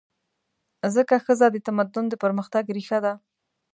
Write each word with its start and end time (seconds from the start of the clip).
ځکه 0.95 1.15
ښځه 1.25 1.47
د 1.51 1.57
تمدن 1.67 2.05
د 2.09 2.13
پرمختګ 2.23 2.63
ریښه 2.75 2.99
ده. 3.05 3.13